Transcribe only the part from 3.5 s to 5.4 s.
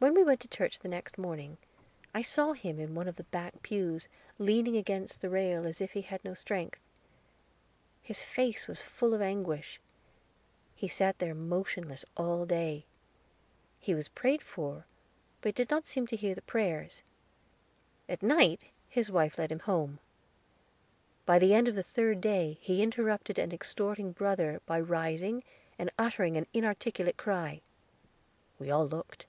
pews, leaning against the